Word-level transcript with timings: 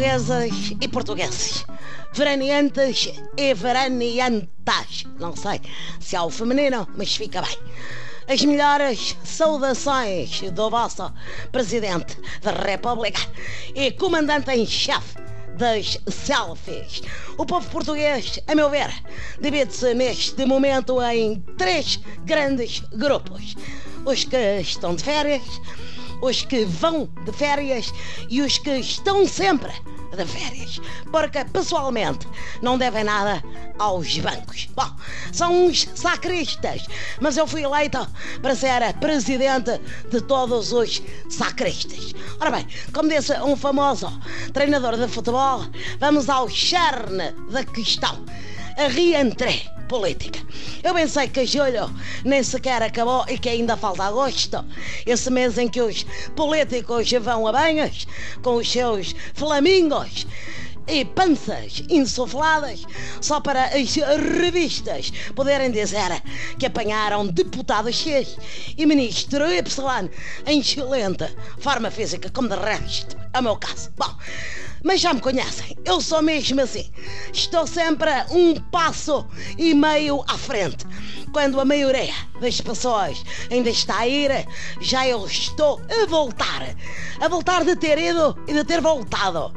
portuguesas 0.00 0.72
e 0.80 0.88
portugueses, 0.88 1.66
veraneantes 2.14 3.12
e 3.36 3.52
veraneantas. 3.52 5.04
Não 5.18 5.36
sei 5.36 5.60
se 6.00 6.16
há 6.16 6.24
o 6.24 6.30
feminino, 6.30 6.88
mas 6.96 7.14
fica 7.14 7.42
bem. 7.42 7.58
As 8.26 8.42
melhores 8.42 9.14
saudações 9.22 10.40
do 10.52 10.70
vosso 10.70 11.12
Presidente 11.52 12.16
da 12.40 12.52
República 12.52 13.20
e 13.74 13.92
Comandante 13.92 14.50
em 14.52 14.64
Chefe 14.64 15.18
das 15.58 15.98
selfies. 16.08 17.02
O 17.36 17.44
povo 17.44 17.68
português, 17.68 18.40
a 18.48 18.54
meu 18.54 18.70
ver, 18.70 18.90
divide-se 19.38 19.92
neste 19.92 20.46
momento 20.46 20.98
em 21.02 21.40
três 21.58 22.00
grandes 22.24 22.80
grupos: 22.94 23.54
os 24.06 24.24
que 24.24 24.60
estão 24.62 24.94
de 24.94 25.04
férias, 25.04 25.42
os 26.20 26.42
que 26.42 26.64
vão 26.64 27.08
de 27.24 27.32
férias 27.32 27.92
e 28.28 28.42
os 28.42 28.58
que 28.58 28.78
estão 28.78 29.26
sempre 29.26 29.72
de 30.16 30.26
férias, 30.26 30.80
porque 31.10 31.44
pessoalmente 31.44 32.26
não 32.62 32.76
devem 32.76 33.04
nada 33.04 33.42
aos 33.78 34.18
bancos. 34.18 34.68
Bom, 34.74 34.90
são 35.32 35.66
uns 35.66 35.88
sacristas, 35.94 36.84
mas 37.20 37.36
eu 37.36 37.46
fui 37.46 37.62
eleito 37.62 38.06
para 38.42 38.54
ser 38.54 38.82
a 38.82 38.92
presidente 38.92 39.80
de 40.10 40.20
todos 40.22 40.72
os 40.72 41.02
sacristas. 41.28 42.14
Ora 42.40 42.50
bem, 42.50 42.66
como 42.92 43.08
disse 43.08 43.32
um 43.40 43.56
famoso 43.56 44.10
treinador 44.52 44.96
de 44.96 45.08
futebol, 45.08 45.64
vamos 45.98 46.28
ao 46.28 46.48
charne 46.48 47.32
da 47.50 47.64
questão. 47.64 48.24
A 48.76 48.88
reentrée 48.88 49.79
política. 49.90 50.38
Eu 50.84 50.94
pensei 50.94 51.26
que 51.26 51.44
julho 51.44 51.92
nem 52.24 52.44
sequer 52.44 52.80
acabou 52.80 53.24
e 53.28 53.36
que 53.36 53.48
ainda 53.48 53.76
falta 53.76 54.04
agosto. 54.04 54.64
Esse 55.04 55.28
mês 55.30 55.58
em 55.58 55.68
que 55.68 55.82
os 55.82 56.06
políticos 56.36 57.10
vão 57.20 57.48
a 57.48 57.52
banhas 57.52 58.06
com 58.40 58.54
os 58.54 58.70
seus 58.70 59.16
flamingos 59.34 60.28
e 60.86 61.04
panças 61.04 61.82
insufladas 61.88 62.84
só 63.20 63.40
para 63.40 63.64
as 63.64 63.96
revistas 64.40 65.12
poderem 65.34 65.72
dizer 65.72 66.22
que 66.56 66.66
apanharam 66.66 67.26
deputado 67.26 67.92
X 67.92 68.36
e 68.78 68.86
ministro 68.86 69.44
Y 69.50 70.10
em 70.46 70.60
excelente 70.60 71.36
forma 71.58 71.90
física, 71.90 72.30
como 72.30 72.48
de 72.48 72.56
resto 72.56 73.16
é 73.32 73.40
o 73.40 73.42
meu 73.42 73.56
caso. 73.56 73.90
Bom, 73.96 74.14
mas 74.82 75.00
já 75.00 75.12
me 75.12 75.20
conhecem, 75.20 75.76
eu 75.84 76.00
sou 76.00 76.22
mesmo 76.22 76.60
assim. 76.60 76.90
Estou 77.32 77.66
sempre 77.66 78.10
um 78.30 78.54
passo 78.54 79.26
e 79.58 79.74
meio 79.74 80.24
à 80.28 80.36
frente. 80.36 80.86
Quando 81.32 81.60
a 81.60 81.64
maioria 81.64 82.14
das 82.40 82.60
pessoas 82.60 83.22
ainda 83.50 83.70
está 83.70 83.98
a 83.98 84.08
ir, 84.08 84.30
já 84.80 85.06
eu 85.06 85.24
estou 85.26 85.80
a 85.90 86.06
voltar. 86.06 86.74
A 87.20 87.28
voltar 87.28 87.64
de 87.64 87.76
ter 87.76 87.98
ido 87.98 88.36
e 88.48 88.52
de 88.52 88.64
ter 88.64 88.80
voltado. 88.80 89.54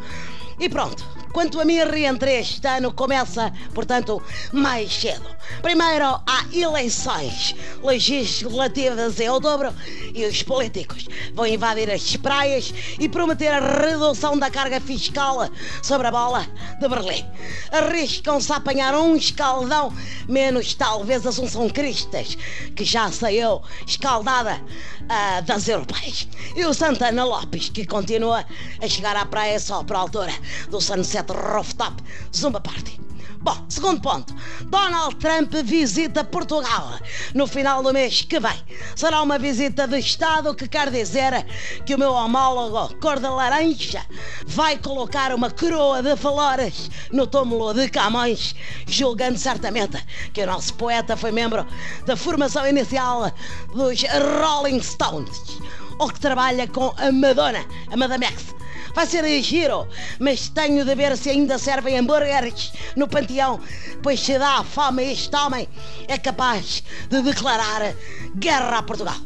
E 0.60 0.70
pronto, 0.70 1.04
Quanto 1.34 1.60
a 1.60 1.66
minha 1.66 1.86
reentrée 1.86 2.42
este 2.42 2.68
ano 2.68 2.94
começa, 2.94 3.52
portanto, 3.74 4.22
mais 4.52 4.94
cedo. 4.94 5.28
Primeiro 5.64 6.06
há 6.06 6.46
eleições 6.54 7.56
legislativas 7.82 9.20
em 9.20 9.30
outubro 9.30 9.74
e 10.14 10.26
os 10.26 10.44
políticos 10.44 11.08
vão 11.34 11.48
invadir 11.48 11.90
as 11.90 12.16
praias 12.16 12.72
e 13.00 13.10
prometer 13.10 13.52
a 13.52 13.60
redução 13.60 14.38
da 14.38 14.52
carga 14.52 14.80
fiscal 14.80 15.50
sobre 15.82 16.08
a 16.08 16.12
bola 16.12 16.46
de 16.80 16.88
Berlim. 16.88 17.26
Arriscam-se 17.72 18.54
a 18.54 18.58
apanhar 18.58 18.94
um 18.94 19.16
escaldão, 19.16 19.92
menos 20.30 20.76
talvez 20.76 21.26
Assunção 21.26 21.68
Cristas, 21.68 22.38
que 22.76 22.86
já 22.86 23.12
saiu 23.12 23.62
escaldada 23.88 24.62
uh, 25.02 25.42
das 25.44 25.68
europeias. 25.68 26.28
E 26.56 26.64
o 26.64 26.74
Santana 26.74 27.26
Lopes, 27.26 27.70
que 27.70 27.86
continua 27.86 28.46
a 28.80 28.88
chegar 28.88 29.16
à 29.16 29.26
praia 29.26 29.60
só 29.60 29.84
por 29.84 29.96
altura 29.96 30.32
do 30.70 30.80
Sunset 30.80 31.23
Rooftop 31.32 32.04
Zumba 32.36 32.60
Party. 32.60 33.00
Bom, 33.44 33.58
segundo 33.68 34.00
ponto. 34.00 34.34
Donald 34.68 35.18
Trump 35.18 35.54
visita 35.66 36.24
Portugal 36.24 36.98
no 37.36 37.46
final 37.46 37.84
do 37.84 37.92
mês 37.92 38.22
que 38.22 38.40
vem. 38.40 38.58
Será 38.96 39.22
uma 39.22 39.38
visita 39.38 39.86
de 39.86 40.00
Estado 40.00 40.56
que 40.56 40.66
quer 40.66 40.90
dizer 40.90 41.46
que 41.86 41.94
o 41.94 42.00
meu 42.00 42.14
homólogo 42.14 42.96
cor 43.02 43.20
de 43.20 43.28
laranja 43.28 44.02
vai 44.48 44.78
colocar 44.78 45.36
uma 45.36 45.52
coroa 45.52 46.02
de 46.02 46.16
valores 46.16 46.90
no 47.12 47.28
túmulo 47.28 47.74
de 47.74 47.90
Camões, 47.90 48.56
julgando 48.88 49.38
certamente 49.38 50.02
que 50.32 50.42
o 50.42 50.48
nosso 50.48 50.74
poeta 50.76 51.18
foi 51.18 51.34
membro 51.34 51.68
da 52.06 52.16
formação 52.16 52.66
inicial 52.66 53.30
dos 53.76 54.04
Rolling 54.40 54.82
Stones 54.82 55.60
ou 56.00 56.08
que 56.08 56.20
trabalha 56.22 56.66
com 56.66 56.94
a 56.98 57.12
Madonna, 57.12 57.66
a 57.92 57.98
Madame 57.98 58.26
X 58.26 58.63
vai 58.94 59.06
ser 59.06 59.42
giro, 59.42 59.88
mas 60.20 60.50
tenho 60.50 60.86
de 60.86 60.96
ver 60.96 61.18
se 61.18 61.30
ainda 61.30 61.58
servem 61.58 61.98
hambúrgueres 61.98 62.72
no 62.96 63.08
panteão, 63.08 63.60
pois 64.02 64.20
se 64.20 64.38
dá 64.38 64.64
fome 64.64 65.12
este 65.12 65.36
homem 65.36 65.68
é 66.08 66.18
capaz 66.18 66.84
de 67.10 67.22
declarar 67.22 67.94
guerra 68.36 68.78
a 68.78 68.84
Portugal. 68.84 69.18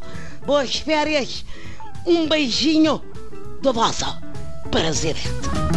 Boas 0.46 0.78
férias, 0.78 1.44
um 2.06 2.28
beijinho 2.28 3.02
do 3.62 3.74
vosso 3.74 4.06
presidente. 4.72 5.77